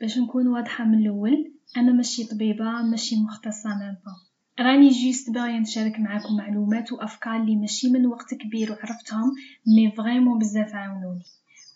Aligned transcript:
باش 0.00 0.18
نكون 0.18 0.46
واضحة 0.46 0.84
من 0.84 0.98
الأول 0.98 1.52
أنا 1.76 1.92
ماشي 1.92 2.24
طبيبة 2.24 2.82
ماشي 2.82 3.16
مختصة 3.16 3.68
مابا 3.68 4.16
راني 4.60 4.88
juste 4.88 5.30
باغية 5.30 5.58
نشارك 5.58 6.00
معاكم 6.00 6.36
معلومات 6.36 6.92
وأفكار 6.92 7.36
اللي 7.36 7.56
ماشي 7.56 7.90
من 7.90 8.06
وقت 8.06 8.34
كبير 8.34 8.72
وعرفتهم 8.72 9.32
mais 9.66 9.90
vraiment 9.90 10.38
بزاف 10.38 10.74
عاونوني. 10.74 11.22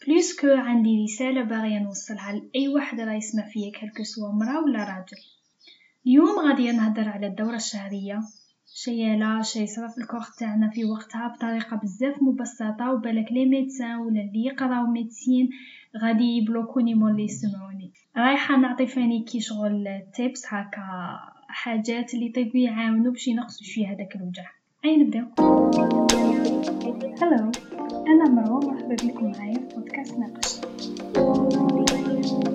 plus 0.06 0.40
que 0.40 0.46
عندي 0.46 1.04
رسالة 1.04 1.42
باغية 1.42 1.78
نوصلها 1.78 2.32
لأي 2.32 2.68
واحد 2.68 3.00
راه 3.00 3.12
يسمع 3.12 3.46
فيا 3.48 3.72
quel 3.80 3.93
que 3.93 4.02
soit 4.02 4.32
مرا 4.32 4.58
ولا 4.58 4.78
راجل؟ 4.78 5.16
اليوم 6.06 6.38
غادي 6.38 6.72
نهضر 6.72 7.08
على 7.08 7.26
الدورة 7.26 7.56
الشهرية. 7.56 8.20
شي 8.74 9.16
لا 9.16 9.42
شي 9.42 9.66
صرا 9.66 9.88
في 9.88 9.98
ال 9.98 10.03
corps 10.03 10.24
تاعنا 10.38 10.70
في 10.70 10.84
وقتها 10.84 11.28
بطريقة 11.28 11.76
بزاف 11.76 12.22
مبسطة 12.22 12.92
وبالك 12.92 13.32
les 13.32 13.46
médecins 13.46 13.96
ولا 13.96 14.20
اللي 14.20 14.44
يقراو 14.44 14.86
médecine 14.86 15.50
غادي 15.98 16.24
يبلوكوني 16.24 16.94
مولي 16.94 17.24
يسمعوني. 17.24 17.92
رايحة 18.16 18.56
نعطي 18.56 18.86
ثاني 18.86 19.24
كي 19.24 19.40
شغل 19.40 20.02
tips 20.14 20.46
هكا 20.48 21.18
حاجات 21.48 22.14
اللي 22.14 22.26
يطيبوا 22.26 22.60
يعاونوا 22.60 23.12
باش 23.12 23.28
ينقصوا 23.28 23.66
شوية 23.66 23.86
هذاك 23.86 24.16
الوجع. 24.16 24.44
أيا 24.84 24.96
نبداو؟ 24.96 25.24
Hello 27.22 27.50
أنا 28.06 28.28
مروة 28.30 28.60
مرحبا 28.60 28.94
بكم 28.94 29.32
معايا 29.32 29.54
في 29.54 29.74
بودكاست 29.76 30.18
ناقش. 30.18 30.60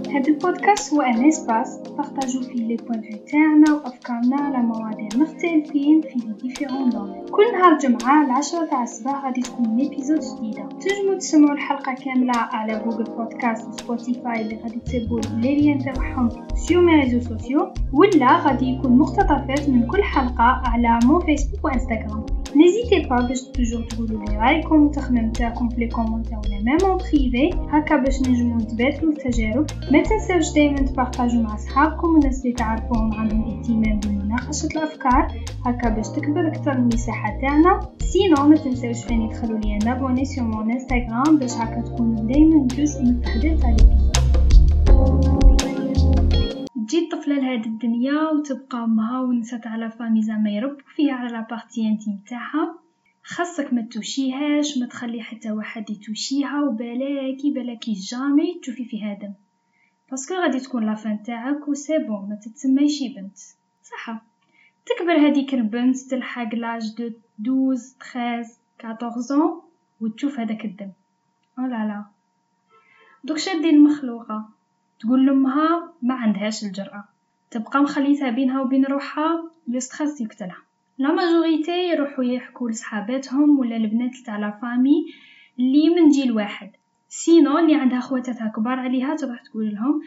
هذا 0.09 0.27
البودكاست 0.27 0.93
هو 0.93 1.01
un 1.01 1.27
espace 1.27 1.77
بارطاجو 1.97 2.41
فيه 2.41 2.67
les 2.67 2.75
points 2.75 3.01
de 3.01 3.08
vue 3.08 3.17
تاعنا 3.31 3.73
وأفكارنا 3.73 4.35
على 4.35 4.57
مواضيع 4.57 5.07
مختلفين 5.15 6.01
في 6.01 6.19
les 6.19 6.33
différents 6.41 6.89
domaines. 6.89 7.25
كل 7.25 7.51
نهار 7.51 7.77
جمعة 7.77 8.25
العشرة 8.25 8.65
تاع 8.65 8.83
الصباح 8.83 9.25
غادي 9.25 9.41
تكون 9.41 9.77
l'épisode 9.77 10.19
جديدة. 10.19 10.69
تنجمو 10.69 11.17
تسمعوا 11.17 11.53
الحلقة 11.53 11.93
كاملة 11.93 12.33
على 12.35 12.81
Google 12.85 13.03
Podcast 13.03 13.67
و 13.67 13.77
Spotify 13.77 14.41
اللي 14.41 14.55
غادي 14.63 14.79
تسيبوا 14.79 15.19
les 15.19 15.55
liens 15.55 15.79
تاعهم 15.79 16.29
sur 16.55 16.81
mes 16.81 16.95
réseaux 16.95 17.19
sociaux 17.19 17.73
ولا 17.93 18.37
غادي 18.37 18.65
يكون 18.65 18.97
مقتطفات 18.97 19.69
من 19.69 19.87
كل 19.87 20.03
حلقة 20.03 20.61
على 20.65 20.99
mon 21.05 21.19
Facebook 21.19 21.65
و 21.65 21.71
Instagram 21.71 22.25
n'hésitez 22.55 23.09
pas 23.09 23.15
باش 23.27 23.41
toujours 23.41 23.81
تقولوا 23.83 24.25
لي 24.25 24.37
رايكم 24.37 24.81
وتخمم 24.81 25.31
تاعكم 25.31 25.69
في 25.69 25.79
les 25.79 25.87
commentaires 25.87 26.37
ولا 26.37 26.61
même 26.61 26.77
en 26.85 26.97
privé 26.97 27.49
هكا 27.69 27.95
باش 27.95 28.21
نجمو 28.21 28.57
نتبادلوا 28.57 29.11
التجارب 29.11 29.65
ما 29.91 30.03
تنساوش 30.03 30.53
دائما 30.53 30.77
تبارطاجوا 30.77 31.41
مع 31.41 31.55
صحابكم 31.55 32.07
والناس 32.07 32.41
اللي 32.41 32.53
تعرفوهم 32.53 33.13
عندهم 33.13 33.41
اهتمام 33.41 33.99
بمناقشه 33.99 34.67
الافكار 34.67 35.27
هكا 35.65 35.89
باش 35.89 36.07
تكبر 36.09 36.47
أكثر 36.47 36.71
المساحه 36.71 37.39
تاعنا 37.41 37.79
sinon 37.99 38.49
ما 38.49 38.55
تنساوش 38.55 39.03
ثاني 39.03 39.29
تخلوا 39.29 39.59
لي 39.59 39.77
un 39.77 39.89
abonné 39.89 40.25
sur 40.25 40.43
mon 40.43 40.71
Instagram 40.71 41.39
باش 41.39 41.53
هكا 41.53 41.81
تكونوا 41.81 42.23
دائما 42.23 42.67
جزء 42.67 43.03
من 43.03 43.09
التحضير 43.09 43.57
تاع 43.57 43.75
تجي 46.97 47.05
الطفلة 47.05 47.35
لهاد 47.35 47.65
الدنيا 47.65 48.29
وتبقى 48.29 48.83
أمها 48.83 49.21
ونسا 49.21 49.49
تاع 49.49 49.67
la 49.67 49.91
famille 49.91 50.21
زعما 50.21 50.49
يربوا 50.49 50.81
فيها 50.95 51.13
على 51.13 51.31
la 51.31 51.45
partie 51.45 51.87
intime 51.87 52.23
تاعها. 52.29 52.79
خاصك 53.23 53.73
ما 53.73 53.81
توشيهاش 53.81 54.77
ما 54.77 54.85
تخلي 54.85 55.21
حتى 55.21 55.51
واحد 55.51 55.89
يتوشيها 55.89 56.63
وبالاكي 56.63 57.51
بالاكي 57.55 57.93
jamais 57.93 58.59
تشوفي 58.61 58.85
في 58.85 59.03
هذا. 59.03 59.33
parce 60.11 60.25
que 60.25 60.33
غادي 60.33 60.59
تكون 60.59 60.85
la 60.85 61.01
fin 61.01 61.23
تاعك 61.23 61.67
و 61.67 61.72
c'est 61.72 61.97
bon 61.97 62.29
ما 62.29 62.35
تتسميش 62.35 62.99
بنت. 63.15 63.37
صح 63.83 64.21
تكبر 64.85 65.27
هذيك 65.27 65.53
البنت 65.53 65.97
تلحق 65.97 66.55
l'âge 66.55 67.11
de 67.39 67.73
12 67.73 68.49
13 68.79 69.05
14 69.05 69.61
وتشوف 70.01 70.39
هذاك 70.39 70.65
الدم. 70.65 70.91
Oh 71.59 71.63
là 71.63 71.87
là 71.87 72.05
donc 73.23 73.37
شا 73.37 73.50
دير 73.50 73.69
المخلوقة. 73.69 74.56
تقول 74.99 75.25
لأمها 75.25 75.93
ما 76.01 76.13
عندهاش 76.13 76.63
الجرأة. 76.63 77.03
تبقى 77.51 77.81
مخليتها 77.81 78.29
بينها 78.29 78.61
وبين 78.61 78.85
روحها 78.85 79.51
لو 79.67 79.79
يقتلها. 80.21 80.57
la 80.97 81.13
majorité 81.13 81.89
يروحوا 81.89 82.23
يحكوا 82.23 82.69
لصحاباتهم 82.69 83.59
ولا 83.59 83.75
البنات 83.75 84.15
تاع 84.25 84.37
la 84.37 84.51
famille 84.61 85.05
اللي 85.59 85.89
من 85.89 86.09
جيل 86.09 86.31
واحد. 86.31 86.71
sinon 87.09 87.57
اللي 87.57 87.75
عندها 87.75 87.99
خواتاتها 87.99 88.47
كبار 88.47 88.79
عليها 88.79 89.15
تروح 89.15 89.43
تقول 89.43 89.73
لهم 89.73 90.01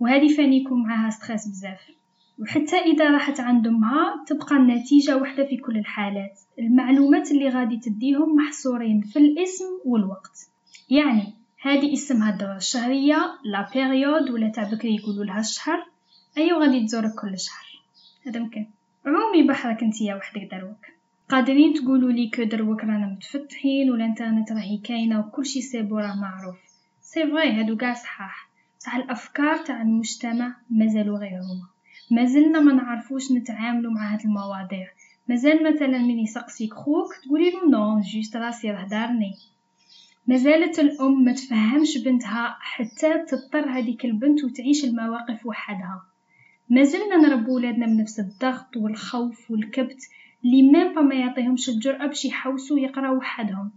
وهذه 0.00 0.36
ثاني 0.36 0.56
يكون 0.56 0.82
معاها 0.82 1.10
stress 1.10 1.48
بزاف. 1.48 1.80
وحتى 2.38 2.76
إذا 2.76 3.10
راحت 3.10 3.40
عند 3.40 3.66
أمها 3.66 4.24
تبقى 4.26 4.56
النتيجة 4.56 5.16
واحدة 5.16 5.46
في 5.46 5.56
كل 5.56 5.76
الحالات. 5.78 6.40
المعلومات 6.58 7.30
اللي 7.30 7.48
غادي 7.48 7.76
تديهم 7.76 8.36
محصورين 8.36 9.00
في 9.00 9.18
الاسم 9.18 9.64
والوقت. 9.84 10.50
يعني 10.90 11.34
هذه 11.66 11.92
اسمها 11.92 12.30
الدورة 12.30 12.56
الشهرية 12.56 13.38
la 13.44 13.70
période 13.74 14.30
ولا 14.30 14.48
تاع 14.48 14.64
بكري 14.64 14.96
يقولوا 14.96 15.24
لها 15.24 15.40
الشهر. 15.40 15.86
أيوا 16.38 16.60
غادي 16.60 16.86
تزورك 16.86 17.14
كل 17.14 17.38
شهر. 17.38 17.82
هذا 18.26 18.40
ممكن. 18.40 18.66
عومي 19.06 19.48
بحرك 19.48 19.82
نتيا 19.82 20.14
وحدك 20.14 20.48
دروك. 20.50 20.86
قادرين 21.28 21.74
تقولوا 21.74 22.12
لي 22.12 22.30
que 22.30 22.42
دروك 22.42 22.80
رانا 22.80 23.06
متفتحين 23.06 23.90
والإنترنت 23.90 24.52
راهي 24.52 24.78
كاينة 24.78 25.20
وكل 25.20 25.46
شيء 25.46 25.62
c'est 25.62 25.84
bon 25.84 25.98
راه 25.98 26.14
معروف. 26.14 26.56
c'est 27.00 27.26
vrai 27.26 27.52
هادو 27.52 27.76
كاع 27.76 27.94
صحاح. 27.94 28.48
بصح 28.80 28.94
الأفكار 28.94 29.56
تاع 29.56 29.82
المجتمع 29.82 30.56
مازالوا 30.70 31.18
غير 31.18 31.40
هما. 31.40 31.68
مازلنا 32.10 32.60
ما 32.60 32.72
نعرفوش 32.72 33.32
نتعاملوا 33.32 33.92
مع 33.92 34.12
هاد 34.14 34.20
المواضيع. 34.20 34.88
مازال 35.28 35.74
مثلا 35.74 35.98
من 35.98 36.18
يسقسيك 36.18 36.74
خوك 36.74 37.14
تقولي 37.24 37.50
له 37.50 37.68
non 37.70 38.00
juste 38.00 38.36
راسي 38.36 38.70
راه 38.70 38.84
دارني 38.84 39.34
مازالت 40.28 40.78
الأم 40.78 41.24
ما 41.24 41.32
تفهمش 41.32 41.98
بنتها 41.98 42.56
حتى 42.60 43.24
تضطر 43.28 43.70
هذيك 43.70 44.04
البنت 44.04 44.44
وتعيش 44.44 44.84
المواقف 44.84 45.46
وحدها. 45.46 46.02
مازلنا 46.70 47.16
نربو 47.16 47.56
ولادنا 47.56 47.86
من 47.86 47.96
نفس 47.96 48.20
الضغط 48.20 48.76
والخوف 48.76 49.50
والكبت 49.50 50.02
اللي 50.44 50.62
ميم 50.62 51.08
ما 51.08 51.14
يعطيهمش 51.14 51.68
الجرأة 51.68 52.06
باش 52.06 52.24
يحوسوا 52.24 52.78
يقراو 52.78 53.16
وحدهم. 53.16 53.70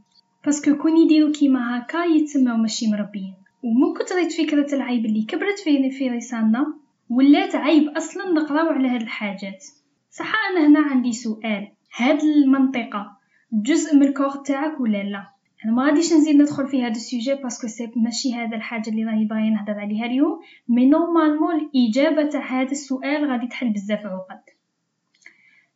باسكو 0.45 0.75
كون 0.77 0.97
يديروا 0.97 1.31
كيما 1.31 1.79
هكا 1.79 2.03
يتسموا 2.03 2.57
ماشي 2.57 2.87
مربيين. 2.87 3.33
ومن 3.63 3.93
كثرة 3.93 4.45
فكرة 4.45 4.75
العيب 4.75 5.05
اللي 5.05 5.23
كبرت 5.23 5.59
في 5.59 5.91
في 5.91 6.09
رسالنا 6.09 6.73
ولات 7.09 7.55
عيب 7.55 7.87
أصلا 7.89 8.31
نقراو 8.31 8.69
على 8.69 8.87
هاد 8.87 9.01
الحاجات. 9.01 9.65
صح 10.11 10.33
أنا 10.51 10.67
هنا 10.67 10.79
عندي 10.79 11.13
سؤال. 11.13 11.67
هاد 11.95 12.19
المنطقة 12.23 13.17
جزء 13.53 13.95
من 13.95 14.03
ال 14.03 14.08
corps 14.08 14.35
تاعك 14.35 14.79
ولا 14.79 15.03
لا؟ 15.03 15.38
أنا 15.65 15.73
ما 15.73 15.85
غاديش 15.85 16.13
نزيد 16.13 16.35
ندخل 16.35 16.67
في 16.67 16.83
هذا 16.83 16.91
ال 16.91 16.98
sujet 16.98 17.33
parce 17.33 17.54
que 17.54 17.67
c'est 17.67 17.91
ماشي 17.95 18.33
هذا 18.33 18.55
الحاجة 18.55 18.89
اللي 18.89 19.03
راني 19.03 19.25
باغي 19.25 19.49
نهضر 19.49 19.79
عليها 19.79 20.05
اليوم. 20.05 20.39
mais 20.69 20.85
normalement 20.85 21.55
الإجابة 21.55 22.29
تاع 22.29 22.61
هذا 22.61 22.71
السؤال 22.71 23.31
غادي 23.31 23.47
تحل 23.47 23.69
بزاف 23.69 24.05
عقد 24.05 24.41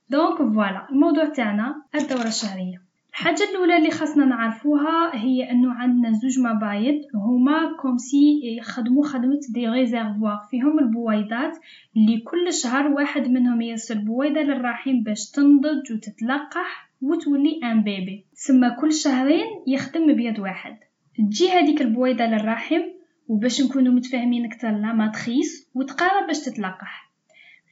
donc 0.09 0.37
voilà 0.37 0.87
الموضوع 0.89 1.25
تاعنا 1.25 1.83
الدورة 1.95 2.27
الشهرية. 2.27 2.81
الحاجة 3.09 3.43
الأولى 3.51 3.77
اللي 3.77 3.91
خاصنا 3.91 4.25
نعرفوها 4.25 5.15
هي 5.15 5.51
أنه 5.51 5.73
عندنا 5.73 6.11
زوج 6.11 6.39
مبايض 6.39 7.01
هما 7.15 7.77
comme 7.81 7.97
si 7.97 8.41
يخدموا 8.57 9.05
خدمة 9.05 9.39
des 9.49 9.67
réservoirs 9.67 10.47
فيهم 10.51 10.79
البويضات 10.79 11.57
اللي 11.97 12.19
كل 12.19 12.53
شهر 12.53 12.87
واحد 12.87 13.27
منهم 13.27 13.61
يرسل 13.61 14.05
بويضة 14.05 14.41
للرحم 14.41 15.03
باش 15.03 15.31
تنضج 15.31 15.91
وتتلقح. 15.93 16.92
وتولي 17.03 17.59
un 17.63 17.83
bébé. 17.83 18.25
تسمى 18.35 18.69
كل 18.81 18.93
شهرين 18.93 19.45
يخدم 19.67 20.13
مبيض 20.13 20.39
واحد. 20.39 20.77
تجي 21.17 21.49
هذيك 21.49 21.81
البويضة 21.81 22.25
للرحم 22.25 22.81
وباش 23.27 23.61
نكونو 23.61 23.91
متفاهمين 23.91 24.45
أكثر 24.45 24.71
la 24.71 24.93
matrice 24.93 25.69
وتقارع 25.75 26.27
باش 26.27 26.39
تتلقح. 26.39 27.11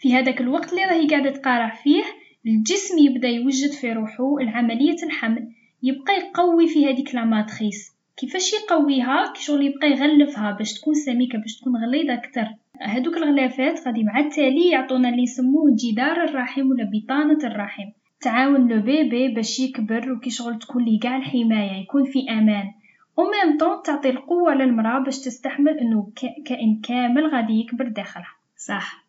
في 0.02 0.14
هذاك 0.14 0.42
الوقت 0.42 0.70
اللي 0.72 0.86
راهي 0.86 1.08
قاعدة 1.08 1.30
تقارع 1.30 1.70
فيه 1.84 2.04
الجسم 2.46 2.98
يبدأ 2.98 3.28
يوجد 3.28 3.72
في 3.72 3.94
روحه 3.94 4.38
العملية 4.42 5.04
الحمل. 5.04 5.48
يبقى 5.84 6.14
يقوي 6.14 6.68
في 6.68 6.86
هذيك 6.86 7.16
la 7.16 7.26
matrice 7.26 7.92
كيفاش 8.18 8.54
يقويها؟ 8.54 9.34
كي 9.34 9.44
شغل 9.44 9.66
يبقى 9.66 9.92
يغلفها 9.92 10.52
باش 10.52 10.74
تكون 10.74 10.94
سميكة 10.94 11.38
باش 11.40 11.60
تكون 11.60 11.74
غليظة 11.76 12.14
أكثر. 12.14 12.48
هذوك 12.82 13.18
الغلافات 13.18 13.88
غادي 13.88 14.04
مع 14.04 14.20
التالي 14.20 14.70
يعطونا 14.70 15.10
اللي 15.10 15.24
يسموه 15.24 15.76
جدار 15.76 16.24
الرحم 16.24 16.70
ولا 16.70 16.92
بطانة 16.94 17.38
الرحم. 17.44 17.90
تعاون 18.22 18.68
le 18.68 18.82
bébé 18.82 19.28
باش 19.28 19.60
يكبر 19.60 20.12
وكي 20.12 20.30
شغل 20.30 20.60
تكون 20.60 20.86
ليه 20.86 21.00
قاع 21.00 21.18
الحمايه 21.18 21.82
يكون 21.82 22.04
في 22.04 22.30
أمان. 22.30 22.72
و 23.18 23.26
même 23.26 23.58
temps 23.60 23.84
تعطي 23.84 24.10
القوة 24.10 24.54
للمرأة 24.54 25.00
باش 25.00 25.20
تستحمل 25.20 25.80
إنه 25.80 26.12
كائن 26.46 26.82
كامل 26.84 27.28
غادي 27.28 27.54
يكبر 27.54 27.88
داخلها. 27.88 28.36
صح. 28.58 29.06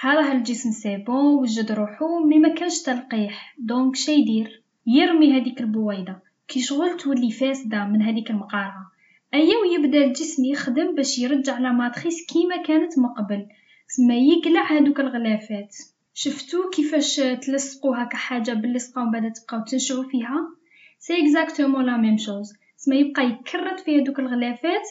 هذا 0.00 0.32
الجسم 0.32 0.70
c'est 0.70 0.96
bon 0.96 1.34
وجد 1.34 1.72
روحو 1.72 2.24
mais 2.24 2.38
ما 2.38 2.54
كانش 2.54 2.82
تلقيح. 2.82 3.54
donc 3.58 3.96
شي 3.96 4.12
يدير؟ 4.12 4.62
يرمي 4.86 5.40
هذيك 5.40 5.60
البويضة. 5.60 6.16
كي 6.48 6.60
شغل 6.60 6.96
تولي 6.96 7.30
فاسدة 7.30 7.84
من 7.84 8.02
هذيك 8.02 8.30
المقارعه 8.30 8.90
أيا 9.34 9.56
ويبدأ 9.56 10.04
الجسم 10.04 10.44
يخدم 10.44 10.94
باش 10.94 11.18
يرجع 11.18 11.58
la 11.58 11.72
matrice 11.72 12.26
كيما 12.26 12.56
كانت 12.56 12.98
من 12.98 13.08
قبل. 13.08 13.46
سما 13.88 14.14
يقلع 14.14 14.72
هذوك 14.72 15.00
الغلافات. 15.00 15.76
شفتو 16.22 16.70
كيفاش 16.70 17.16
تلصقوا 17.16 17.96
هكا 17.96 18.16
حاجة 18.16 18.52
باللصقة 18.52 19.02
ومن 19.02 19.10
بعد 19.10 19.32
تبقاو 19.32 19.64
تنشعوا 19.64 20.04
فيها؟ 20.04 20.48
c'est 20.98 21.22
exactement 21.22 21.86
la 21.86 21.96
même 21.96 22.16
chose 22.18 22.52
سما 22.76 22.96
يبقى 22.96 23.26
يكرت 23.26 23.80
في 23.80 24.02
هذوك 24.02 24.18
الغلافات. 24.18 24.82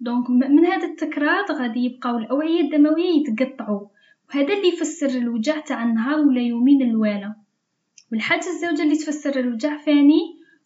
donc 0.00 0.30
من 0.30 0.66
هذا 0.66 0.86
التكرار 0.86 1.44
غادي 1.52 1.80
يبقاو 1.80 2.18
الأوعية 2.18 2.60
الدموية 2.60 3.20
يتقطعوا. 3.20 3.86
وهذا 4.28 4.54
اللي 4.54 4.68
يفسر 4.68 5.06
الوجع 5.06 5.60
تاع 5.60 5.84
النهار 5.84 6.20
ولا 6.20 6.40
يومين 6.40 6.82
الوالا 6.82 7.34
والحاجة 8.12 8.46
الزوجة 8.46 8.82
اللي 8.82 8.96
تفسر 8.96 9.40
الوجع 9.40 9.76
ثاني 9.76 10.20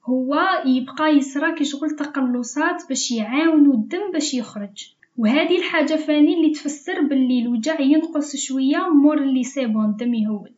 هو 0.04 0.62
يبقى 0.66 1.20
كي 1.58 1.64
شغل 1.64 1.90
تقلصات 1.90 2.88
باش 2.88 3.10
يعاونوا 3.10 3.74
الدم 3.74 4.12
باش 4.12 4.34
يخرج. 4.34 4.94
وهذه 5.16 5.58
الحاجة 5.58 5.94
ثاني 5.94 6.34
اللي 6.34 6.50
تفسر 6.50 7.02
باللي 7.02 7.42
الوجع 7.42 7.80
ينقص 7.80 8.36
شوية 8.36 8.88
مور 8.88 9.18
اللي 9.18 9.44
c'est 9.44 9.69
bon 9.69 9.84
الدم 9.84 10.14
يهود. 10.14 10.54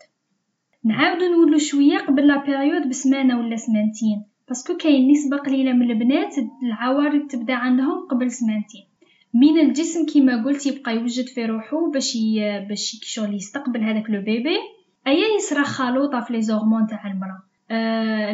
نعاودو 0.84 1.24
نقولو 1.24 1.58
شوية 1.58 1.98
قبل 1.98 2.26
la 2.26 2.44
période 2.44 2.88
بسمانة 2.88 3.38
ولا 3.38 3.56
سمانتين 3.56 4.22
parce 4.48 4.66
que 4.66 4.76
كاين 4.76 5.10
نسبة 5.10 5.36
قليلة 5.36 5.72
من 5.72 5.90
البنات 5.90 6.34
العوارض 6.62 7.26
تبدأ 7.26 7.54
عندهم 7.54 8.06
قبل 8.10 8.30
سمانتين. 8.30 8.84
من 9.34 9.60
الجسم 9.60 10.06
كيما 10.06 10.44
قلت 10.44 10.66
يبقى 10.66 10.96
يوجد 10.96 11.26
في 11.26 11.46
روحو 11.46 11.90
باش. 11.90 12.18
باش 12.68 13.00
شغل 13.02 13.34
يستقبل 13.34 13.80
هذاك 13.82 14.10
le 14.10 14.20
bébé 14.20 14.58
أيا 15.06 15.36
يصرى 15.36 15.64
خلوطة 15.64 16.20
في 16.20 16.32
les 16.32 16.42
hormones 16.42 16.86
تاع 16.86 17.06
المرأة. 17.06 17.42
آه 17.70 18.32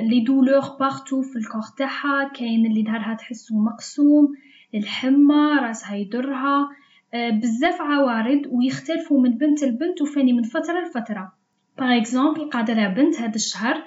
les 0.00 0.20
douleurs 0.26 0.60
partout 0.80 1.22
في 1.22 1.36
ال 1.36 1.40
corps 1.40 1.62
تاعها 1.78 2.28
كاين 2.28 2.66
اللي 2.66 2.84
ظهرها 2.84 3.14
تحسو 3.14 3.54
مقسوم. 3.58 4.32
الحمى 4.74 5.52
راسها 5.60 5.96
يدرها 5.96 6.70
آه 7.14 7.30
بزاف 7.30 7.80
عوارض 7.80 8.42
ويختلفوا 8.50 9.20
من 9.20 9.30
بنت 9.30 9.64
لبنت 9.64 10.02
وفاني 10.02 10.32
من 10.32 10.42
فترة 10.42 10.80
لفترة. 10.80 11.32
par 11.78 11.96
exemple 11.96 12.50
قادرة 12.50 12.88
بنت 12.88 13.20
هذا 13.20 13.34
الشهر 13.34 13.82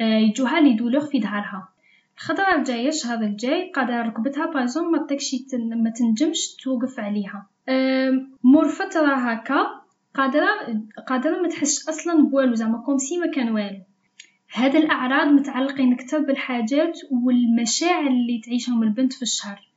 آه 0.00 0.18
يجوها 0.18 0.60
les 0.60 0.72
douleurs 0.72 1.00
في 1.00 1.20
ظهرها 1.20 1.68
الخطرة 2.16 2.56
الجاية 2.56 2.88
الشهر 2.88 3.22
الجاي 3.22 3.70
قادرة 3.74 4.02
ركبتها 4.02 4.46
بايزون 4.46 4.92
ما 4.92 5.06
تكشي 5.06 5.46
ما 5.82 5.90
تنجمش 5.90 6.54
توقف 6.56 7.00
عليها. 7.00 7.46
مور 8.44 8.68
فترة 8.68 9.14
هكا 9.14 9.80
قادرة 10.14 10.48
قادرة 11.08 11.42
ما 11.42 11.48
تحسش 11.48 11.88
أصلا 11.88 12.22
بوالو 12.28 12.54
زعما 12.54 12.78
comme 12.78 13.07
si 13.07 13.18
ما 13.18 13.26
كان 13.26 13.50
والو. 13.50 13.80
هاد 14.54 14.76
الأعراض 14.76 15.28
متعلقين 15.28 15.92
أكثر 15.92 16.18
بالحاجات 16.18 16.98
والمشاعر 17.10 18.06
اللي 18.06 18.40
تعيشهم 18.44 18.82
البنت 18.82 19.12
في 19.12 19.22
الشهر. 19.22 19.69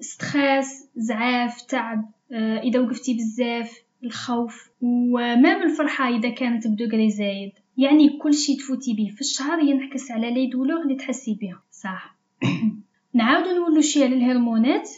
stress 0.00 0.88
زعاف 0.96 1.62
تعب 1.62 2.10
أه 2.32 2.58
إذا 2.58 2.80
وقفتي 2.80 3.14
بزاف 3.14 3.82
الخوف 4.04 4.70
و 4.82 4.98
même 4.98 5.62
الفرحة 5.62 6.08
إذا 6.08 6.30
كانت 6.30 6.66
ب 6.66 6.73
degré 6.73 7.10
زايد. 7.10 7.52
يعني 7.76 8.18
كل 8.18 8.34
شيء 8.34 8.58
تفوتي 8.58 8.94
به 8.94 9.10
في 9.14 9.20
الشهر 9.20 9.58
ينعكس 9.58 10.10
على 10.10 10.34
les 10.34 10.46
douleurs 10.46 10.82
اللي 10.82 10.94
تحسي 10.94 11.38
بها 11.40 11.62
صح. 11.70 12.16
نعاودو 13.14 13.54
نولو 13.54 13.80
شي 13.80 14.04
على 14.04 14.14
الهرمونات. 14.14 14.90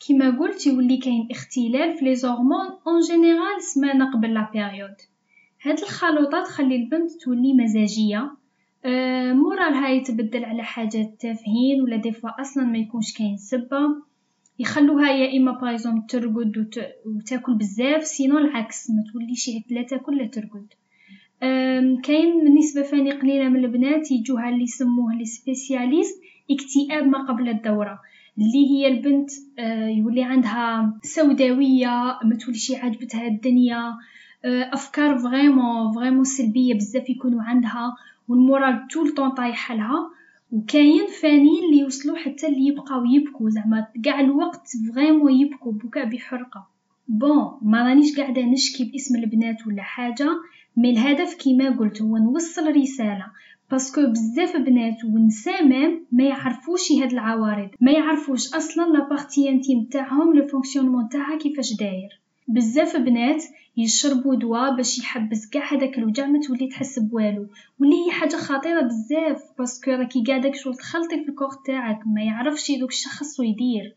كيما 0.00 0.38
قلت 0.38 0.66
يولي 0.66 0.96
كاين 0.96 1.28
اختلال 1.30 1.98
في 1.98 2.04
les 2.04 2.14
hormones 2.14 2.66
en 2.86 3.00
général 3.00 3.62
سمانة 3.62 4.12
قبل 4.12 4.34
la 4.34 4.50
période 4.52 4.96
هاد 5.62 5.78
الخلطات 5.78 6.46
تخلي 6.46 6.76
البنت 6.76 7.10
تولي 7.12 7.54
مزاجية. 7.54 8.30
أه 8.84 9.32
مورالها 9.32 9.88
يتبدل 9.88 10.44
على 10.44 10.62
حاجات 10.62 11.20
تافهين 11.20 11.82
ولا 11.82 11.96
دي 11.96 12.14
أصلا 12.24 12.64
ما 12.64 12.78
يكونش 12.78 13.12
كاين 13.18 13.36
سبة. 13.36 14.06
يخلوها 14.58 15.10
يا 15.10 15.38
إما 15.38 15.52
بايزون 15.52 16.06
ترقد 16.06 16.58
وت... 16.58 16.78
وتأكل 17.06 17.54
بزاف 17.54 18.04
sinon 18.04 18.38
العكس 18.38 18.90
ما 18.90 19.04
توليش 19.12 19.50
لا 19.70 19.82
تأكل 19.82 20.18
لا 20.18 20.26
ترقد. 20.26 20.66
كاين 22.02 22.54
نسبة 22.58 22.82
فاني 22.82 23.10
قليلة 23.12 23.48
من 23.48 23.64
البنات 23.64 24.10
يجوها 24.10 24.48
اللي 24.48 24.62
يسموه 24.62 25.14
les 25.14 25.24
spécialistes 25.24 26.20
اكتئاب 26.50 27.06
ما 27.08 27.18
قبل 27.28 27.48
الدورة. 27.48 28.00
اللي 28.38 28.70
هي 28.70 28.88
البنت 28.88 29.30
أه 29.58 29.88
يولي 29.88 30.22
عندها 30.22 30.98
سوداوية 31.02 32.18
ما 32.24 32.36
توليش 32.44 32.72
عاجبتها 32.72 33.26
الدنيا. 33.26 33.92
أفكار 34.44 35.18
vraiment 35.18 35.92
vraiment 35.92 36.24
سلبية 36.24 36.74
بزاف 36.74 37.10
يكونوا 37.10 37.42
عندها 37.42 37.96
وال 38.28 38.45
moral 38.45 38.88
طول 38.88 39.14
طول 39.14 39.30
طايحه 39.30 39.74
لها 39.74 40.10
وكاين 40.52 41.06
فاني 41.22 41.60
اللي 41.64 41.78
يوصلوا 41.78 42.16
حتى 42.16 42.46
اللي 42.46 42.66
يبقاو 42.66 43.04
يبكوا 43.04 43.50
زعما 43.50 43.86
كاع 44.04 44.20
الوقت 44.20 44.68
vraiment 44.94 45.32
يبكوا 45.32 45.72
بكاء 45.72 46.04
بحرقة. 46.04 46.66
bon 47.08 47.58
ما 47.62 47.88
رانيش 47.88 48.16
قاعدة 48.16 48.42
نشكي 48.42 48.84
باسم 48.84 49.16
البنات 49.16 49.66
ولا 49.66 49.82
حاجة 49.82 50.28
mais 50.76 50.90
الهدف 50.90 51.34
كيما 51.34 51.70
قلت 51.70 52.02
هو 52.02 52.16
نوصل 52.16 52.76
رسالة. 52.76 53.26
parce 53.70 53.93
que 53.93 54.06
بزاف 54.06 54.56
بنات 54.56 55.04
ونساء 55.04 55.64
ما 56.12 56.24
يعرفوش 56.24 56.92
هاد 56.92 57.12
العوارض 57.12 57.68
ما 57.80 57.92
يعرفوش 57.92 58.54
أصلا 58.54 58.92
la 58.92 59.08
partie 59.08 59.48
intime 59.48 59.84
تاعهم 59.84 60.36
le 60.36 60.46
fonctionnement 60.46 61.08
تاعها 61.08 61.38
كيفاش 61.38 61.76
داير. 61.76 62.20
بزاف 62.48 62.96
بنات 62.96 63.42
يشربوا 63.76 64.34
دواء 64.34 64.76
باش 64.76 64.98
يحبس 64.98 65.46
كاع 65.46 65.72
هذاك 65.72 65.98
الوجع 65.98 66.26
ما 66.26 66.40
تولي 66.40 66.68
تحس 66.68 66.98
بوالو. 66.98 67.46
واللي 67.80 68.06
هي 68.06 68.10
حاجة 68.10 68.36
خطيرة 68.36 68.80
بزاف 68.80 69.42
parce 69.58 69.78
que 69.78 69.90
راكي 69.90 70.24
قاعدة 70.26 70.52
شغل 70.52 70.74
تخلطي 70.74 71.24
في 71.24 71.28
ال 71.28 71.32
corps 71.32 71.50
تاعك 71.66 72.00
ما 72.06 72.22
يعرفش 72.22 72.72
دوك 72.72 72.90
الشخص 72.90 73.40
يدير. 73.40 73.94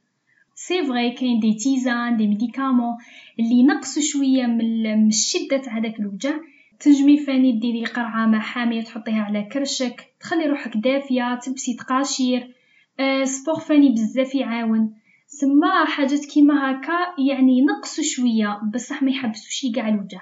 c'est 0.55 0.83
vrai 0.83 1.11
كاين 1.11 1.39
des 1.39 1.53
tisanes 1.53 2.17
des 2.17 2.27
médicaments 2.27 2.95
اللي 3.39 3.55
ينقصوا 3.55 4.03
شوية 4.03 4.45
من 4.45 5.07
الشدة 5.07 5.57
تاع 5.57 5.77
هذاك 5.77 5.99
الوجع. 5.99 6.33
تنجمي 6.79 7.17
فاني 7.17 7.51
ديري 7.51 7.85
قرعة 7.85 8.25
ماء 8.25 8.41
حامية 8.41 8.81
تحطيها 8.83 9.21
على 9.21 9.43
كرشك 9.43 10.05
تخلي 10.19 10.45
روحك 10.45 10.77
دافية 10.77 11.35
تلبسي 11.35 11.73
تقاشير. 11.73 12.53
أه 12.99 13.23
sport 13.23 13.59
فاني 13.59 13.89
بزاف 13.89 14.35
يعاون. 14.35 14.93
سما 15.31 15.85
حاجات 15.85 16.25
كيما 16.25 16.71
هكا 16.71 17.21
يعني 17.27 17.61
نقصوا 17.61 18.03
شوية 18.03 18.61
بصح 18.73 19.03
ما 19.03 19.11
يحبسوش 19.11 19.65
كاع 19.75 19.89
الوجع 19.89 20.21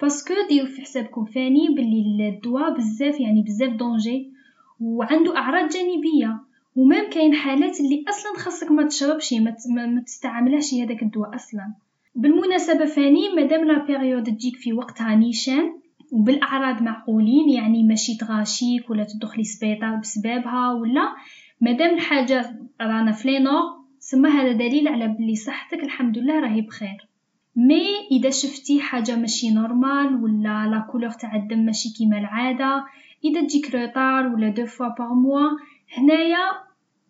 parce 0.00 0.21
que 0.21 0.34
ديروا 0.48 0.68
في 0.68 0.82
حسابكم 0.82 1.24
فاني 1.24 1.68
باللي 1.68 2.28
الدواء 2.28 2.76
بزاف 2.76 3.20
يعني 3.20 3.42
بزاف 3.42 3.72
danger 3.72 4.32
وعنده 4.80 5.36
أعراض 5.36 5.68
جانبية 5.70 6.40
و 6.76 6.83
même 6.83 7.10
كاين 7.10 7.34
حالات 7.34 7.80
اللي 7.80 8.04
أصلا 8.08 8.32
خاصك 8.38 8.70
ما 8.70 8.86
تشربش 8.86 9.32
ما, 9.32 10.00
تستعملهاش 10.06 10.74
هذاك 10.74 11.02
الدواء 11.02 11.34
أصلا. 11.34 11.74
بالمناسبة 12.14 12.84
فاني 12.84 13.28
مادام 13.36 13.64
la 13.64 13.86
période 13.86 14.24
تجيك 14.24 14.56
في 14.56 14.72
وقتها 14.72 15.14
نيشان 15.14 15.72
وبالأعراض 16.12 16.82
معقولين 16.82 17.48
يعني 17.48 17.84
ماشي 17.84 18.16
تغاشيك 18.16 18.90
ولا 18.90 19.04
تدخلي 19.04 19.44
سبيطار 19.44 19.96
بسببها 19.96 20.72
ولا 20.72 21.14
مادام 21.60 21.94
الحاجة 21.94 22.58
رانا 22.80 23.12
في 23.12 23.28
les 23.28 23.46
normes 23.46 23.81
سما 24.04 24.28
هذا 24.28 24.52
دليل 24.52 24.88
على 24.88 25.08
بلي 25.08 25.34
صحتك 25.34 25.84
الحمد 25.84 26.18
لله 26.18 26.40
راهي 26.40 26.60
بخير. 26.60 27.08
mais 27.56 27.84
إذا 28.10 28.30
شفتي 28.30 28.80
حاجة 28.80 29.16
ماشي 29.16 29.50
normale 29.50 30.22
ولا 30.22 30.66
la 30.70 30.86
couleur 30.92 31.10
تاع 31.10 31.36
الدم 31.36 31.58
ماشي 31.58 31.88
كيما 31.98 32.18
العادة 32.18 32.84
إذا 33.24 33.40
تجيك 33.40 33.74
retard 33.74 34.26
ولا 34.26 34.48
deux 34.48 34.66
fois 34.66 34.88
par 34.88 35.14
mois 35.14 35.50
هنايا 35.96 36.50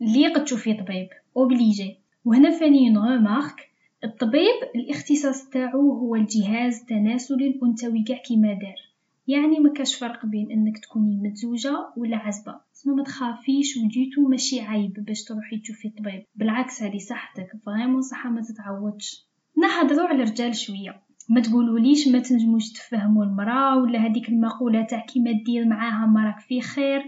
اللي 0.03 0.27
قد 0.27 0.45
تشوفي 0.45 0.75
طبيب 0.75 1.09
obligé 1.37 1.97
وهنا 2.25 2.51
فاني 2.51 2.91
une 2.91 3.12
remarque 3.12 3.71
الطبيب 4.05 4.59
الاختصاص 4.77 5.49
تاعو 5.49 5.93
هو 5.93 6.17
الجهاز 6.17 6.81
التناسلي 6.81 7.47
الانثوي 7.47 8.05
كاع 8.09 8.17
كيما 8.17 8.53
دار. 8.53 8.92
يعني 9.27 9.59
ما 9.61 9.73
كاش 9.73 9.95
فرق 9.95 10.27
بين 10.27 10.51
إنك 10.51 10.79
تكوني 10.79 11.17
متزوجة 11.17 11.93
ولا 11.97 12.17
عزبه 12.17 12.61
اسمو 12.75 12.95
ما 12.95 13.03
تخافيش 13.03 13.77
وجيتو 13.77 14.29
ماشي 14.29 14.61
عيب 14.61 14.93
باش 14.93 15.25
تروحي 15.25 15.59
تشوفي 15.59 15.89
طبيب 15.89 16.25
بالعكس 16.35 16.83
هذه 16.83 16.99
صحتك. 16.99 17.49
vraiment 17.67 18.03
صحة 18.03 18.31
ما 18.31 18.43
تتعوضش. 18.43 19.29
نهضروا 19.57 20.09
على 20.09 20.23
الرجال 20.23 20.57
شوية. 20.57 21.03
ما 21.31 21.41
تقولوليش 21.41 22.09
ما 22.09 22.19
تنجموش 22.19 22.73
تفهموا 22.73 23.25
المرأة 23.25 23.79
ولا 23.79 23.99
هذيك 23.99 24.29
المقولة 24.29 24.83
تاع 24.83 25.07
كيما 25.07 25.33
دير 25.47 25.65
معاها 25.65 26.07
ما 26.07 26.18
راك 26.18 26.41
في 26.41 26.61
خير. 26.61 27.03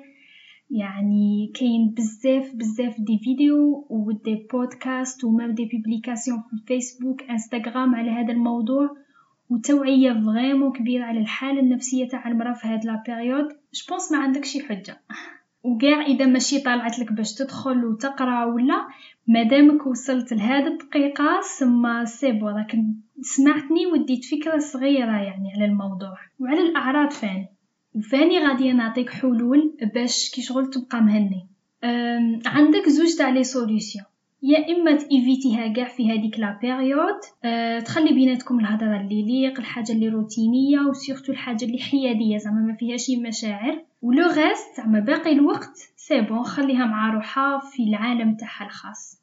يعني 0.71 1.53
كاين 1.55 1.95
بزاف 1.97 2.55
بزاف 2.55 3.01
des 3.01 3.19
vidéos 3.19 3.87
و 3.91 4.05
des 4.05 4.47
podcasts 4.53 5.25
و 5.25 5.29
même 5.29 5.47
des 5.47 5.65
publications 5.73 6.39
في 6.39 6.53
الفيسبوك 6.53 7.23
إنستغرام 7.23 7.95
على 7.95 8.11
هذا 8.11 8.33
الموضوع. 8.33 9.04
وتوعية 9.55 10.13
vraiment 10.13 10.73
كبيرة 10.73 11.05
على 11.05 11.21
الحالة 11.21 11.61
النفسية 11.61 12.09
تاع 12.09 12.29
المرأة 12.29 12.53
في 12.53 12.67
هاد 12.69 12.85
la 12.85 13.03
période. 13.07 13.49
je 13.75 13.86
pense 13.86 14.13
ما 14.13 14.19
عندك 14.19 14.45
شي 14.45 14.61
حجة. 14.61 15.01
وكاع 15.63 16.03
إذا 16.07 16.27
ماشي 16.27 16.61
طالعت 16.61 16.99
لك 16.99 17.13
باش 17.13 17.35
تدخل 17.35 17.85
وتقرأ 17.85 18.45
ولا 18.45 18.89
مادامك 19.27 19.87
وصلت 19.87 20.33
لهاد 20.33 20.67
الدقيقة 20.67 21.41
سما 21.59 22.05
c'est 22.05 22.32
bon 22.32 22.49
راك 22.49 22.77
سمعتني 23.21 23.87
وديت 23.87 24.25
فكرة 24.25 24.59
صغيرة 24.59 25.23
يعني 25.23 25.53
على 25.57 25.65
الموضوع. 25.65 26.17
وعلى 26.39 26.61
الأعراض 26.61 27.11
فاني 27.11 27.49
وفاني 27.95 28.39
غادي 28.39 28.73
نعطيك 28.73 29.11
حلول 29.11 29.77
باش 29.95 30.31
كي 30.35 30.43
شغل 30.43 30.71
تبقى 30.71 31.03
مهني. 31.03 31.47
عندك 32.47 32.89
زوج 32.89 33.17
تاع 33.19 33.29
les 33.29 33.45
solutions 33.45 34.01
يا 34.47 34.73
إما 34.73 34.93
ت 34.97 35.06
éviter 35.06 35.63
ها 35.63 35.73
كاع 35.73 35.89
في 35.89 36.11
هذيك 36.11 36.39
la 36.39 36.59
période 36.63 37.21
أه 37.45 37.81
تخلي 37.81 38.13
بيناتكم 38.15 38.61
الهضرة 38.61 39.01
اللي 39.01 39.15
يليق 39.21 39.59
الحاجة 39.59 39.93
اللي 39.93 40.09
روتينية 40.09 40.81
و 40.81 40.87
surtout 40.87 41.33
الحاجة 41.33 41.65
اللي 41.65 41.79
حيادية 41.79 42.39
زعما 42.39 42.61
ما 42.61 42.77
فيهاش 42.77 43.11
مشاعر. 43.11 43.83
و 44.03 44.11
le 44.11 44.27
reste 44.27 44.77
زعما 44.77 45.01
باقي 45.01 45.33
الوقت 45.33 45.77
c'est 45.97 46.21
bon 46.21 46.43
خليها 46.45 46.87
مع 46.87 47.15
روحها 47.15 47.59
في 47.59 47.83
العالم 47.83 48.37
تاعها 48.37 48.67
الخاص. 48.67 49.21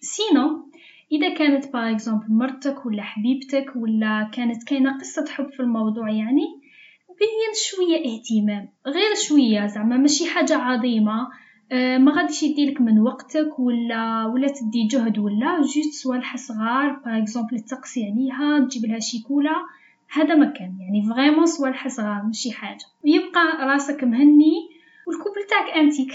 sinon 0.00 0.68
إذا 1.12 1.34
كانت 1.34 1.72
par 1.72 1.90
exemple 1.90 2.26
مرتك 2.28 2.86
ولا 2.86 3.02
حبيبتك 3.02 3.72
ولا 3.76 4.30
كانت 4.32 4.62
كاينة 4.62 4.98
قصة 4.98 5.24
حب 5.28 5.50
في 5.50 5.60
الموضوع 5.60 6.10
يعني 6.10 6.46
بين 7.08 7.52
شوية 7.54 7.98
اهتمام. 7.98 8.68
غير 8.86 9.14
شوية 9.28 9.66
زعما 9.66 9.96
ماشي 9.96 10.26
حاجة 10.26 10.56
عظيمة. 10.56 11.28
ما 11.72 12.12
غاديش 12.12 12.42
يديلك 12.42 12.80
من 12.80 12.98
وقتك 13.00 13.58
ولا 13.58 14.26
ولا 14.26 14.48
تدي 14.48 14.86
جهد 14.86 15.18
ولا 15.18 15.60
juste 15.60 16.02
صوالح 16.02 16.36
صغار 16.36 16.92
par 16.92 17.18
exemple 17.18 17.60
تسقسي 17.60 18.04
عليها 18.04 18.66
تجيب 18.66 18.90
لها 18.90 18.98
شيكولا 18.98 19.54
هذا 20.12 20.34
ما 20.34 20.48
كان 20.48 20.76
يعني 20.80 21.02
vraiment 21.14 21.46
صوالح 21.46 21.88
صغار 21.88 22.22
ماشي 22.22 22.52
حاجة. 22.52 22.84
ويبقى 23.04 23.66
راسك 23.66 24.04
مهني 24.04 24.52
وال 25.06 25.15
couple 25.15 25.42
تاعك 25.50 25.76
انتيك 25.76 26.12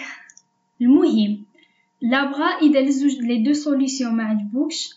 المهم 0.82 1.46
لا 2.02 2.32
بغا 2.32 2.46
إذا 2.46 2.82
لزوج 2.82 3.16
les 3.20 3.44
deux 3.44 3.54
solutions 3.54 4.14
ما 4.16 4.24
عجبوكش 4.24 4.90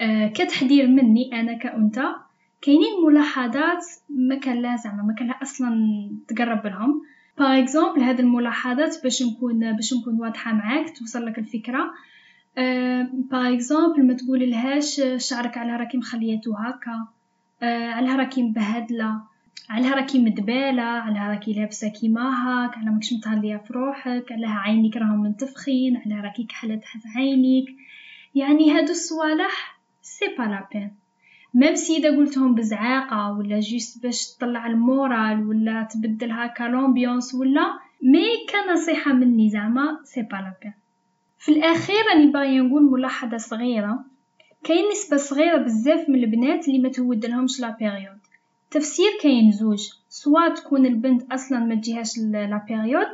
آه 0.00 0.32
مني 0.70 1.40
أنا 1.40 1.58
كأنثى. 1.58 2.14
كاينين 2.62 3.04
ملاحظات 3.06 3.84
ما 4.08 4.34
كان 4.38 4.62
لا 4.62 4.76
زعما 4.76 5.02
ما 5.02 5.14
كان 5.14 5.30
أصلا 5.30 5.70
تقرب 6.28 6.66
لهم. 6.66 7.02
par 7.38 7.58
exemple 7.58 8.02
هاد 8.02 8.20
الملاحظات 8.20 9.02
باش 9.02 9.22
نكون 9.22 9.72
باش 9.76 9.94
نكون 9.94 10.20
واضحة 10.20 10.52
معاك 10.52 10.98
توصل 10.98 11.26
لك 11.26 11.38
الفكرة. 11.38 11.94
par 12.56 13.46
أه 13.46 13.54
exemple 13.54 14.06
ما 14.06 14.14
تقول 14.14 14.50
لهاش 14.50 15.00
شعرك 15.16 15.58
على 15.58 15.76
راكي 15.76 15.98
مخلياتو 15.98 16.52
هكا 16.54 17.06
أه 17.62 17.90
على 17.90 18.16
راكي 18.16 18.42
مبهدلة. 18.42 19.20
على 19.70 19.90
راكي 19.90 20.18
مدبالة. 20.18 20.82
على 20.82 21.28
راكي 21.30 21.52
لابسة 21.52 21.88
كيما 21.88 22.30
هاك. 22.30 22.78
على 22.78 22.90
ماكش 22.90 23.12
متهلية 23.12 23.56
في 23.56 23.72
روحك. 23.72 24.32
على 24.32 24.46
عينيك 24.46 24.96
راهم 24.96 25.22
منتفخين. 25.22 25.96
على 25.96 26.20
راكي 26.20 26.44
كحلة 26.44 26.76
تحت 26.76 27.00
عينيك. 27.16 27.76
يعني 28.34 28.70
هادو 28.72 28.90
الصوالح 28.90 29.80
c'est 30.02 30.24
pas 30.38 30.42
la 30.42 30.68
peine 30.72 31.03
même 31.54 31.74
si 31.74 31.96
اذا 31.96 32.16
قلتهم 32.16 32.54
بزعاقة 32.54 33.38
ولا 33.38 33.60
geste 33.60 34.02
باش 34.02 34.26
تطلع 34.26 34.66
ال 34.66 34.80
moral 34.80 35.48
ولا 35.48 35.88
تبدل 35.90 36.30
هكا 36.30 36.64
l'ambiance 36.64 37.34
ولا 37.34 37.78
mais 38.02 38.26
كنصيحه 38.50 39.12
مني 39.12 39.50
زعما 39.50 39.98
c'est 40.04 40.22
pas 40.22 40.36
la 40.36 40.72
fin 41.38 41.52
الأخير 41.52 41.96
راني 42.08 42.26
باغيه 42.26 42.60
نقول 42.60 42.82
ملاحظة 42.82 43.36
صغيرة. 43.36 44.04
كاين 44.64 44.84
نسبة 44.92 45.16
صغيرة 45.16 45.56
بزاف 45.56 46.08
من 46.08 46.14
البنات 46.14 46.68
اللي 46.68 46.78
ما 46.78 46.88
تود 46.88 47.26
لهمش 47.26 47.60
la 47.60 47.70
période 47.70 48.18
تفسير 48.70 49.10
كاين 49.22 49.52
زوج. 49.52 49.88
soit 50.08 50.48
تكون 50.48 50.86
البنت 50.86 51.32
أصلا 51.32 51.58
ما 51.58 51.74
تجيهاش 51.74 52.18
la 52.18 52.64
période 52.68 53.06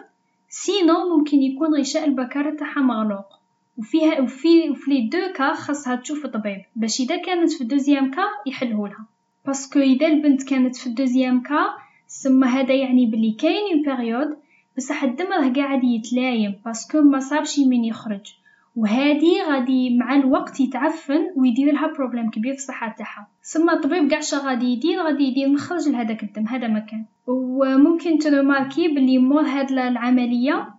sinon 0.49 1.17
ممكن 1.17 1.43
يكون 1.43 1.81
غشاء 1.81 2.05
البكاره 2.05 2.57
تاعها 2.57 2.81
مغلوق. 2.81 3.40
وفيها 3.79 4.21
وفي 4.21 4.71
وفي 4.71 4.91
les 4.91 5.09
deux 5.09 5.33
cas 5.35 5.55
خاصها 5.55 5.97
تشوف 5.97 6.27
طبيب 6.27 6.63
باش 6.77 7.01
إذا 7.01 7.17
كانت 7.17 7.53
في 7.53 7.61
ال 7.61 7.66
deuxième 7.66 8.11
cas 8.11 8.23
يحلهولها 8.47 9.07
parce 9.47 9.67
que 9.67 9.79
إذا 9.79 10.07
البنت 10.07 10.43
كانت 10.43 10.77
في 10.77 10.87
ال 10.87 10.93
deuxième 10.93 11.43
cas 11.43 11.67
سما 12.07 12.47
هذا 12.47 12.75
يعني 12.75 13.07
بلي 13.07 13.33
كاين 13.33 13.63
une 13.73 13.97
période 13.97 14.37
بصح 14.77 15.03
الدم 15.03 15.27
راه 15.27 15.53
قاعد 15.53 15.85
يتلايم 15.85 16.55
parce 16.65 16.87
que 16.87 17.01
ما 17.01 17.21
صابش 17.21 17.59
من 17.59 17.85
يخرج. 17.85 18.35
وهادي 18.77 19.43
غادي 19.49 19.99
مع 19.99 20.15
الوقت 20.15 20.61
يتعفن 20.61 21.33
ويدير 21.37 21.73
لها 21.73 21.93
problème 21.93 22.31
كبير 22.31 22.53
في 22.53 22.59
الصحة 22.59 22.95
تاعها. 22.99 23.29
سما 23.43 23.73
الطبيب 23.73 24.09
كاع 24.09 24.21
غادي 24.35 24.67
يدير 24.67 25.03
غادي 25.03 25.25
يدير 25.25 25.49
مخرج 25.49 25.89
لهداك 25.89 26.23
الدم. 26.23 26.47
هذا 26.47 26.69
مكان 26.69 27.05
وممكن 27.27 28.19
تروماركي 28.19 28.89
بلي 28.89 29.19
مور 29.19 29.43
هاد 29.43 29.71
العملية؟ 29.71 30.75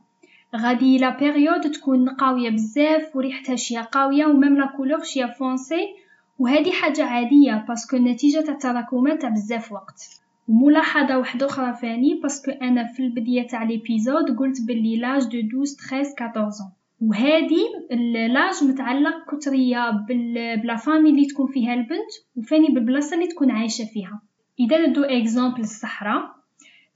غادي 0.56 0.98
la 0.98 1.10
période 1.10 1.72
تكون 1.72 2.10
قاويه 2.10 2.50
بزاف 2.50 3.16
وريحتها 3.16 3.56
شوية 3.56 3.82
قاويه 3.82 4.26
و 4.26 4.32
même 4.32 4.58
la 4.58 4.66
couleur 4.66 5.04
شوية 5.04 5.26
foncée 5.26 5.96
وهذه 6.40 6.72
حاجة 6.72 7.06
عاديه 7.06 7.66
parce 7.68 7.87
que 7.87 7.98
النتيجه 7.98 8.40
تاع 8.40 8.54
تراكمات 8.54 9.22
تاع 9.22 9.30
بزاف 9.30 9.72
وقت 9.72 10.22
وملاحظه 10.48 11.18
واحدة 11.18 11.46
أخرى 11.46 11.74
ثاني 11.82 12.20
parce 12.24 12.41
que 12.41 12.52
أنا 12.52 12.88
في 12.88 13.04
البدايه 13.04 13.48
تاع 13.48 13.64
l'épisode 13.64 14.38
قلت 14.38 14.62
باللي 14.68 14.98
l'âge 14.98 15.24
de 15.42 15.64
12 15.64 15.76
13 15.76 16.10
14 16.22 16.54
وهذه 17.02 17.58
l'âge 18.28 18.64
متعلق 18.64 19.36
كتريه 19.36 19.90
ب 20.64 20.68
la 20.68 20.76
famille 20.76 21.10
اللي 21.10 21.26
تكون 21.26 21.48
فيها 21.48 21.74
البنت 21.74 22.12
وفاني 22.36 22.68
بالبلاصه 22.68 23.16
اللي 23.16 23.28
تكون 23.28 23.52
عايشه 23.52 23.86
فيها 23.86 24.22
اذا 24.60 24.88
ندو 24.88 25.04
exemple 25.04 25.60
الصحراء 25.60 26.36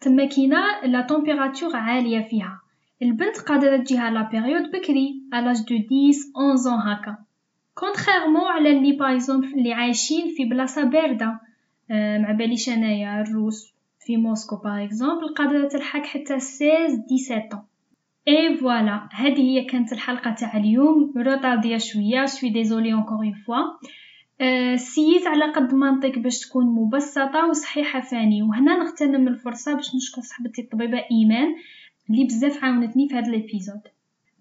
تما 0.02 0.26
كاينة 0.26 0.86
لا 0.86 1.08
عاليه 1.74 2.22
فيها 2.22 2.65
البنت 3.02 3.38
قادرة 3.38 3.78
تجيها 3.78 4.12
لا 4.12 4.30
بيريود 4.32 4.72
بكري 4.72 5.22
الاج 5.34 5.58
دو 5.58 5.76
10 5.76 6.76
11 6.76 6.94
هكا. 6.94 7.18
كونتريرمون 7.74 8.48
على 8.48 8.78
اللي 8.78 8.92
بايزومبل 8.92 9.48
اللي 9.48 9.74
عايشين 9.74 10.34
في 10.38 10.46
بلاصة 10.46 10.84
باردة 10.84 11.40
أه 11.92 12.18
مع 12.18 12.32
باليش 12.32 12.70
أنايا 12.70 13.22
الروس 13.22 13.74
في 14.06 14.18
موسكو 14.18 14.56
باغ 14.56 14.84
اكزومبل 14.84 15.34
قادرة 15.34 15.68
تلحق 15.68 16.06
حتى 16.06 16.40
16 16.40 16.88
17 17.18 17.62
اي 18.28 18.58
فوالا 18.58 19.10
هذه 19.12 19.42
هي 19.42 19.64
كانت 19.66 19.94
الحلقة 19.94 20.32
تاع 20.32 20.58
اليوم. 20.58 21.14
روطارديه 21.18 21.78
شوية 21.78 22.26
شوي 22.26 22.50
ديزولي 22.50 22.94
اونكور 22.94 23.18
اون 23.18 23.34
فوا 23.34 23.58
سيت 24.76 25.28
على 25.28 25.52
قد 25.52 25.74
ما 25.74 25.92
نطيق 25.92 26.20
باش 26.20 26.40
تكون 26.40 26.66
مبسطة 26.66 27.48
وصحيحة 27.50 28.00
ثاني 28.02 28.44
وهنا 28.44 28.78
نغتنم 28.78 29.28
الفرصة 29.28 29.74
باش 29.74 29.96
نشكر 29.96 30.22
صاحبتي 30.22 30.62
الطبيبة 30.62 31.04
إيمان. 31.12 31.56
اللي 32.10 32.24
بزاف 32.24 32.64
عاونتني 32.64 33.10
في 33.10 33.16
هذا 33.16 33.28
ال 33.28 33.34
épisode. 33.34 33.82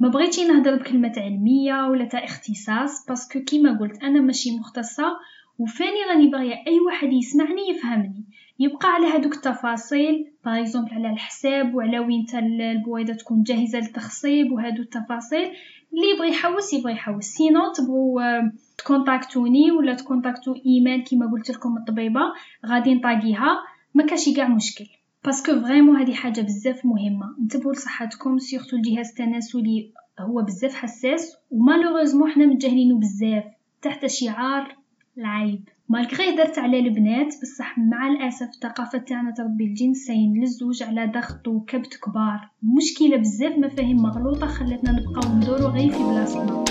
ما 0.01 0.09
بغيتش 0.09 0.41
نهضر 0.41 0.77
بكلمه 0.77 1.13
علمية 1.17 1.87
ولا 1.87 2.05
تاع 2.05 2.25
اختصاص 2.25 3.07
parce 3.09 3.29
que 3.29 3.41
كيما 3.41 3.79
قلت 3.79 4.03
أنا 4.03 4.21
ماشي 4.21 4.57
مختصة 4.57 5.17
وفاني 5.59 6.03
راني 6.11 6.27
باغيه 6.27 6.55
أي 6.67 6.81
واحد 6.81 7.13
يسمعني 7.13 7.69
يفهمني. 7.71 8.25
يبقى 8.59 8.89
على 8.89 9.07
هذوك 9.07 9.35
التفاصيل 9.35 10.27
par 10.45 10.61
exemple 10.61 10.95
على 10.95 11.11
الحساب 11.11 11.75
وعلى 11.75 11.99
وين 11.99 12.27
البويضة 12.35 13.13
تكون 13.15 13.43
جاهزة 13.43 13.79
للتخصيب 13.79 14.53
وهادو 14.53 14.83
التفاصيل. 14.83 15.51
اللي 15.93 16.11
يبغي 16.15 16.29
يحوس 16.29 16.73
يبغي 16.73 16.93
يحوس. 16.93 17.25
sinon 17.25 17.73
تبغوا 17.73 18.51
تكونتاكتوني 18.79 19.71
ولا 19.71 19.95
تكونتاكتو 19.95 20.55
ايمان 20.67 21.03
كيما 21.03 21.31
قلت 21.33 21.51
لكم 21.51 21.77
الطبيبة 21.77 22.21
غادي 22.67 22.95
نطاقيها. 22.95 23.59
ما 23.95 24.07
كاشي 24.07 24.35
كاع 24.35 24.49
مشكل. 24.49 24.87
parce 25.25 25.47
que 25.47 25.61
vraiment 25.61 25.97
هذه 25.97 26.13
حاجة 26.13 26.41
بزاف 26.41 26.87
مهمة. 26.87 27.37
انتبهوا 27.41 27.73
لصحتكم 27.73 28.39
surtout 28.39 28.77
الجهاز 28.77 29.09
التناسلي 29.09 29.93
هو 30.21 30.43
بزاف 30.43 30.75
حساس 30.75 31.37
و 31.51 31.56
malheureusement 31.56 32.31
حنا 32.31 32.47
متجاهلينه 32.47 32.99
بزاف. 32.99 33.45
تحت 33.83 34.07
شعار 34.07 34.77
العيب. 35.19 35.69
malgré 35.89 36.37
درت 36.37 36.59
على 36.59 36.79
البنات 36.79 37.35
بصح 37.43 37.79
مع 37.79 38.09
الأسف 38.09 38.49
الثقافة 38.55 38.99
تاعنا 38.99 39.31
تربي 39.31 39.65
الجنسين 39.65 40.41
للزوج 40.41 40.83
على 40.83 41.07
ضغط 41.07 41.49
وكبت 41.49 41.97
كبار. 41.97 42.51
مشكلة 42.63 43.17
بزاف 43.17 43.59
مفاهيم 43.59 43.97
مغلوطة 43.97 44.47
خلتنا 44.47 44.93
نبقاو 44.93 45.37
ندورو 45.37 45.67
غير 45.67 45.91
في 45.93 46.03
بلاصتنا. 46.03 46.65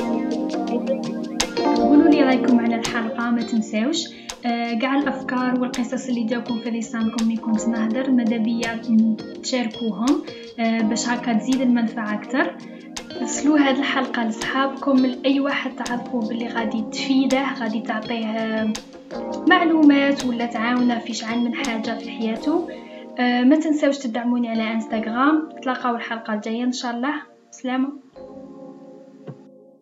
قولوا 1.76 2.10
لي 2.10 2.22
رأيكم 2.22 2.60
على 2.60 2.76
الحلقة 2.76 3.32
ما 3.32 3.42
تنساوش. 3.42 4.23
كاع 4.82 4.98
الأفكار 4.98 5.60
والقصص 5.60 6.08
اللي 6.08 6.24
جاوكم 6.24 6.60
في 6.60 6.70
لسانكم 6.70 7.28
ملي 7.28 7.38
كنت 7.38 7.68
نهدر 7.68 8.12
ماذا 8.12 8.38
بيا 8.38 8.82
تشاركوهم 9.44 10.24
آه، 10.60 10.82
باش 10.82 11.10
هكا 11.10 11.34
تزيد 11.34 11.62
المنفعة 11.62 12.14
أكثر. 12.14 12.56
ارسلوا 13.22 13.60
هذه 13.60 13.80
الحلقة 13.80 14.24
لصحابكم 14.28 15.06
لاي 15.06 15.40
واحد 15.40 15.76
تعرفوا 15.76 16.22
باللي 16.22 16.48
غادي 16.48 16.84
تفيده 16.92 17.54
غادي 17.54 17.80
تعطيه 17.82 18.74
معلومات 19.48 20.26
ولا 20.26 20.46
تعاونه 20.46 21.00
في 21.00 21.14
شعان 21.14 21.44
من 21.44 21.56
حاجة 21.56 21.98
في 21.98 22.10
حياته. 22.10 22.70
آه، 23.20 23.44
ما 23.44 23.56
تنساوش 23.56 23.98
تدعموني 23.98 24.50
على 24.50 24.72
إنستغرام. 24.72 25.50
تلاقاو 25.62 25.96
الحلقة 25.96 26.34
الجاية 26.34 26.64
إن 26.64 26.72
شاء 26.72 26.96
الله. 26.96 27.14
سلامة. 27.52 28.03